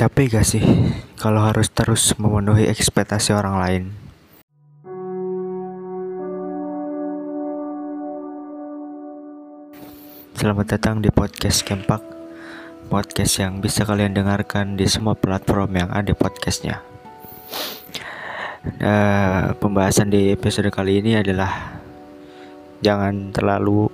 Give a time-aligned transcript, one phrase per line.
[0.00, 0.64] Capek gak sih
[1.20, 3.82] kalau harus terus memenuhi ekspektasi orang lain?
[10.32, 12.00] Selamat datang di podcast Kempak
[12.88, 16.80] Podcast yang bisa kalian dengarkan di semua platform yang ada podcastnya
[18.80, 21.76] uh, Pembahasan di episode kali ini adalah
[22.80, 23.84] Jangan terlalu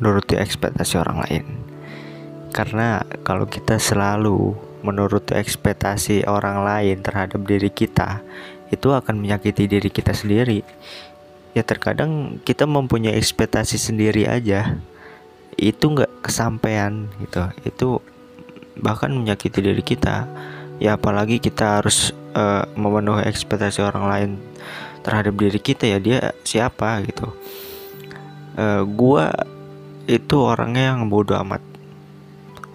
[0.00, 1.67] menuruti ekspektasi orang lain
[2.52, 8.22] karena kalau kita selalu menuruti ekspektasi orang lain terhadap diri kita
[8.68, 10.62] itu akan menyakiti diri kita sendiri.
[11.56, 14.78] Ya terkadang kita mempunyai ekspektasi sendiri aja
[15.58, 17.42] itu nggak kesampaian gitu.
[17.64, 17.88] Itu
[18.78, 20.28] bahkan menyakiti diri kita.
[20.78, 24.30] Ya apalagi kita harus uh, memenuhi ekspektasi orang lain
[25.02, 27.34] terhadap diri kita ya dia siapa gitu.
[28.54, 29.34] Uh, gua
[30.06, 31.60] itu orangnya yang bodoh amat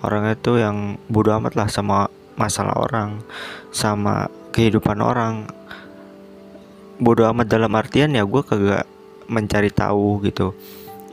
[0.03, 3.23] orang itu yang bodoh amat lah sama masalah orang
[3.71, 5.47] sama kehidupan orang.
[7.01, 8.85] Bodoh amat dalam artian ya gue kagak
[9.31, 10.53] mencari tahu gitu.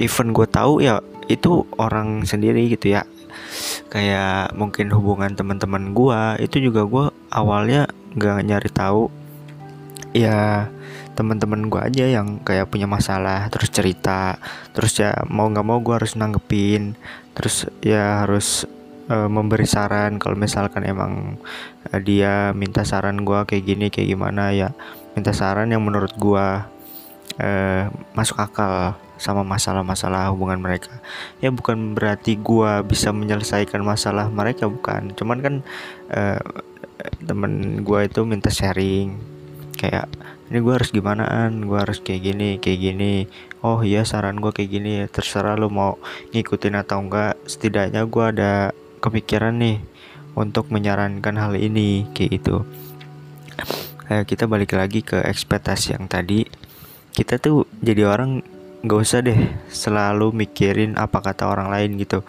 [0.03, 3.07] Even gue tahu ya itu orang sendiri gitu ya.
[3.89, 9.09] Kayak mungkin hubungan teman-teman gue itu juga gue awalnya nggak nyari tahu.
[10.11, 10.69] Ya
[11.15, 14.41] teman-teman gue aja yang kayak punya masalah terus cerita
[14.73, 16.97] terus ya mau nggak mau gue harus nanggepin
[17.37, 18.65] terus ya harus
[19.11, 21.37] uh, memberi saran kalau misalkan emang
[21.91, 24.71] uh, dia minta saran gue kayak gini kayak gimana ya
[25.19, 26.47] minta saran yang menurut gue
[27.43, 27.83] uh,
[28.15, 30.97] masuk akal sama masalah-masalah hubungan mereka.
[31.45, 35.13] Ya bukan berarti gue bisa menyelesaikan masalah mereka bukan.
[35.13, 35.55] Cuman kan
[36.09, 36.41] uh,
[37.21, 39.21] temen gue itu minta sharing
[39.77, 40.09] kayak
[40.53, 43.15] ini gue harus gimanaan gue harus kayak gini kayak gini.
[43.61, 46.01] Oh iya saran gue kayak gini terserah lo mau
[46.33, 47.37] ngikutin atau enggak.
[47.45, 48.53] Setidaknya gue ada
[49.01, 49.81] kepikiran nih
[50.37, 52.63] untuk menyarankan hal ini kayak gitu.
[54.11, 56.47] Eh, kita balik lagi ke ekspektasi yang tadi.
[57.11, 58.43] Kita tuh jadi orang
[58.81, 59.37] nggak usah deh
[59.69, 62.25] selalu mikirin apa kata orang lain gitu.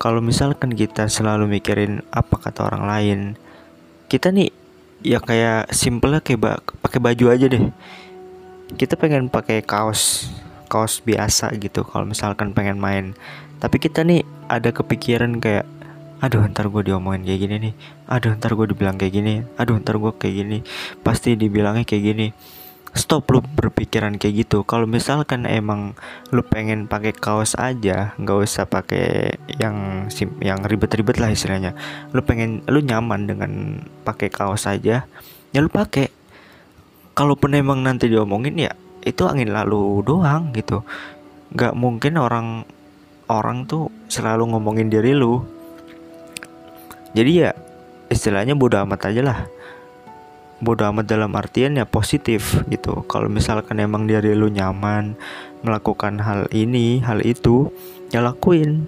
[0.00, 3.20] Kalau misalkan kita selalu mikirin apa kata orang lain
[4.12, 4.52] kita nih
[5.00, 6.52] ya kayak simpelnya kayak ba
[6.84, 7.64] pakai baju aja deh.
[8.76, 10.28] Kita pengen pakai kaos
[10.68, 13.16] kaos biasa gitu kalau misalkan pengen main.
[13.56, 15.66] Tapi kita nih ada kepikiran kayak
[16.22, 17.74] aduh ntar gue diomongin kayak gini nih.
[18.06, 19.42] Aduh ntar gue dibilang kayak gini.
[19.58, 20.58] Aduh ntar gue kayak gini.
[21.02, 22.26] Pasti dibilangnya kayak gini.
[22.92, 24.62] Stop lu berpikiran kayak gitu.
[24.62, 25.96] Kalau misalkan emang
[26.30, 31.74] lu pengen pakai kaos aja nggak usah pakai yang sim yang ribet-ribet lah istilahnya.
[32.14, 35.08] Lu pengen lu nyaman dengan pakai kaos aja
[35.50, 36.12] ya lu pakai.
[37.18, 40.86] Kalaupun emang nanti diomongin ya itu angin lalu doang gitu.
[41.50, 42.46] Nggak mungkin orang
[43.28, 45.42] orang tuh selalu ngomongin diri lu.
[47.12, 47.50] Jadi ya
[48.08, 49.38] istilahnya bodoh amat aja lah.
[50.62, 53.02] Bodoh amat dalam artian ya positif gitu.
[53.06, 55.18] Kalau misalkan emang diri lu nyaman
[55.62, 57.70] melakukan hal ini hal itu
[58.10, 58.86] ya lakuin.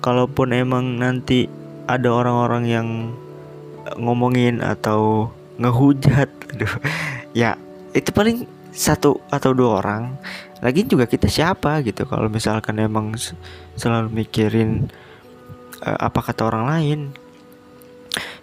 [0.00, 1.46] Kalaupun emang nanti
[1.84, 2.88] ada orang-orang yang
[3.98, 6.74] ngomongin atau ngehujat aduh
[7.36, 7.58] ya
[7.92, 10.14] itu paling satu atau dua orang
[10.60, 12.04] lagi juga kita siapa gitu.
[12.04, 13.16] Kalau misalkan emang
[13.74, 14.92] selalu mikirin
[15.82, 17.00] uh, apa kata orang lain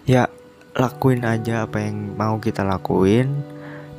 [0.04, 0.26] ya
[0.74, 3.30] lakuin aja apa yang mau kita lakuin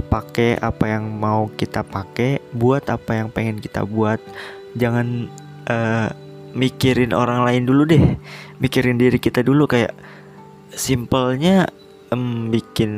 [0.08, 4.20] pakai apa yang mau kita pakai buat apa yang pengen kita buat.
[4.76, 5.32] Jangan
[5.68, 6.10] uh,
[6.52, 8.04] mikirin orang lain dulu deh
[8.60, 9.64] mikirin diri kita dulu.
[9.64, 9.96] Kayak
[10.76, 11.72] simpelnya
[12.12, 12.92] um, bikin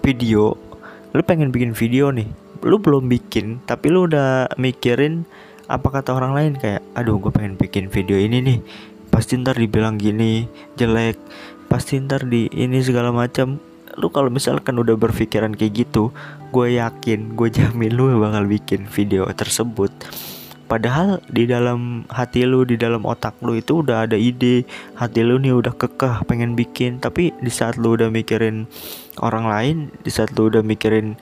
[0.00, 0.69] video
[1.10, 2.28] lu pengen bikin video nih.
[2.60, 5.24] Lu belum bikin tapi lu udah mikirin
[5.70, 8.58] apa kata orang lain kayak aduh gue pengen bikin video ini nih.
[9.10, 10.46] Pasti ntar dibilang gini
[10.78, 11.18] jelek.
[11.66, 13.58] Pasti ntar di ini segala macam.
[13.98, 16.14] Lu kalau misalkan udah berpikiran kayak gitu
[16.50, 19.90] gue yakin gue jamin lu bakal bikin video tersebut.
[20.70, 24.62] Padahal di dalam hati lu, di dalam otak lu itu udah ada ide,
[24.94, 28.70] hati lu nih udah kekeh pengen bikin, tapi di saat lu udah mikirin
[29.20, 31.14] orang lain, di saat lu udah mikirin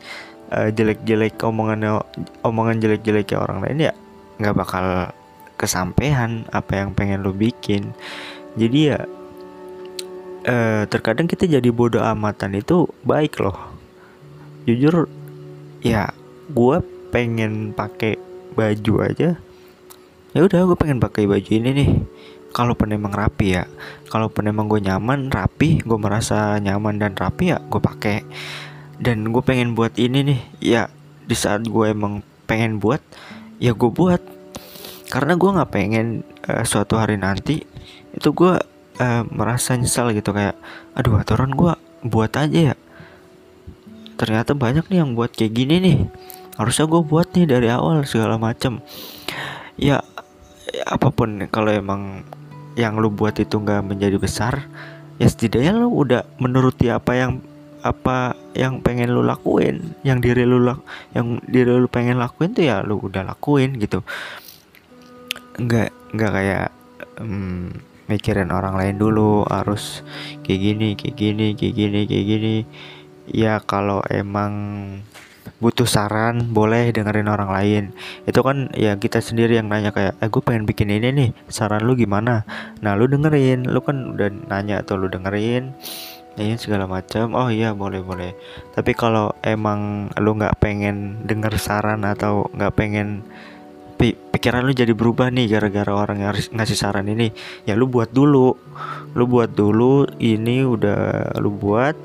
[0.54, 2.02] uh, jelek-jelek omongan
[2.46, 3.92] omongan jelek-jelek orang lain ya
[4.38, 5.10] nggak bakal
[5.58, 7.90] kesampaian apa yang pengen lo bikin.
[8.54, 9.02] Jadi ya
[10.46, 13.58] uh, terkadang kita jadi bodoh amatan itu baik loh.
[14.64, 15.10] Jujur
[15.82, 16.14] ya
[16.48, 16.76] gue
[17.10, 18.14] pengen pakai
[18.54, 19.34] baju aja.
[20.36, 21.90] Ya udah gue pengen pakai baju ini nih
[22.52, 23.64] kalaupun emang rapi ya.
[24.08, 28.24] Kalaupun emang gue nyaman rapi gue merasa nyaman dan rapi ya gue pakai.
[28.98, 30.82] Dan gue pengen buat ini nih ya
[31.28, 33.00] di saat gue emang pengen buat
[33.60, 34.20] ya gue buat.
[35.08, 37.64] Karena gue nggak pengen uh, suatu hari nanti
[38.12, 38.54] itu gue
[38.98, 40.56] uh, merasa nyesal gitu kayak
[40.96, 41.72] aduh aturan gue
[42.04, 42.76] buat aja ya.
[44.18, 45.98] Ternyata banyak nih yang buat kayak gini nih.
[46.58, 48.82] Harusnya gue buat nih dari awal segala macem.
[49.78, 50.02] Ya
[50.84, 52.26] apa pun kalau emang
[52.78, 54.62] yang lu buat itu nggak menjadi besar
[55.18, 57.32] ya setidaknya lu udah menuruti apa yang
[57.82, 59.94] apa yang pengen lu lakuin.
[60.02, 60.82] Yang diri lu lak
[61.14, 64.02] yang diri lu pengen lakuin tuh ya lu udah lakuin gitu.
[65.58, 66.68] Nggak nggak kayak
[67.22, 67.70] um,
[68.10, 70.02] mikirin orang lain dulu harus
[70.42, 72.54] kayak gini kayak gini kayak gini kayak gini.
[73.28, 74.52] Ya kalau emang
[75.56, 77.84] butuh saran boleh dengerin orang lain.
[78.28, 81.84] Itu kan ya kita sendiri yang nanya kayak eh gue pengen bikin ini nih saran
[81.88, 82.44] lu gimana?
[82.84, 85.74] Nah lu dengerin lu kan udah nanya atau lu dengerin
[86.38, 88.32] ya segala macam oh iya boleh boleh.
[88.72, 93.26] Tapi kalau emang lu nggak pengen denger saran atau nggak pengen
[93.98, 97.34] pikiran lu jadi berubah nih gara-gara orang yang ngasih saran ini
[97.66, 98.54] ya lu buat dulu.
[99.18, 101.98] Lu buat dulu ini udah lu buat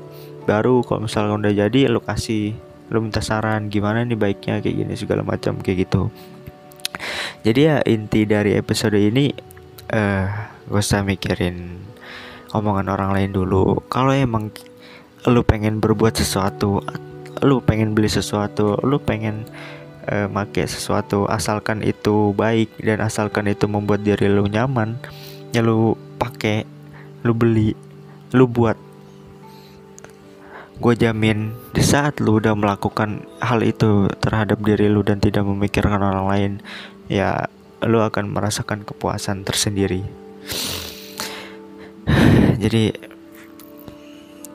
[0.44, 2.52] baru kalau misalnya udah jadi lo kasih
[2.92, 6.12] lo minta saran gimana nih baiknya kayak gini segala macam kayak gitu.
[7.44, 9.32] Jadi ya inti dari episode ini
[9.88, 10.26] eh uh,
[10.68, 11.84] gak usah mikirin
[12.56, 13.84] omongan orang lain dulu.
[13.88, 14.48] Kalau emang
[15.24, 16.84] lu pengen berbuat sesuatu
[17.40, 19.48] lu pengen beli sesuatu lu pengen
[20.12, 25.00] uh, make sesuatu asalkan itu baik dan asalkan itu membuat diri lu nyaman
[25.56, 26.68] ya lu pakai
[27.24, 27.72] lu beli
[28.36, 28.76] lu buat
[30.74, 36.02] gue jamin di saat lu udah melakukan hal itu terhadap diri lu dan tidak memikirkan
[36.02, 36.52] orang lain
[37.06, 37.46] ya
[37.84, 40.02] lu akan merasakan kepuasan tersendiri.
[42.62, 42.90] Jadi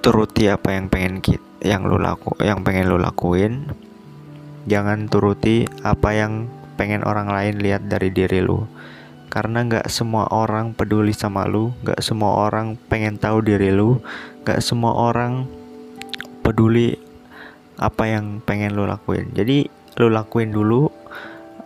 [0.03, 3.69] turuti apa yang pengen kita yang lu laku yang pengen lu lakuin.
[4.67, 8.67] Jangan turuti apa yang pengen orang lain lihat dari diri lu.
[9.29, 14.01] Karena nggak semua orang peduli sama lu nggak semua orang pengen tahu diri lu
[14.41, 15.45] nggak semua orang
[16.41, 16.95] peduli
[17.79, 19.31] apa yang pengen lo lakuin.
[19.31, 19.67] Jadi
[19.99, 20.91] lo lakuin dulu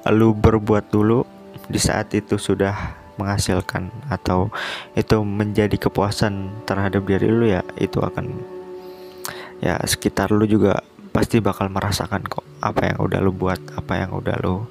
[0.04, 1.24] lo berbuat dulu
[1.72, 4.50] di saat itu sudah menghasilkan atau
[4.98, 8.34] itu menjadi kepuasan terhadap diri lo ya itu akan
[9.62, 10.81] ya sekitar lo juga
[11.14, 14.68] pasti bakal merasakan kok apa yang udah lo buat apa yang udah lo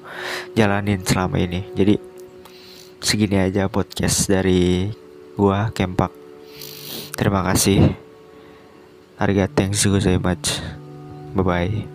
[0.53, 1.63] jalanin selama ini.
[1.71, 1.95] Jadi
[2.99, 4.91] segini aja podcast dari
[5.39, 6.11] gua Kempak.
[7.15, 8.02] Terima kasih
[9.23, 10.61] Arigatou thanks you so much.
[11.35, 11.92] Bye bye.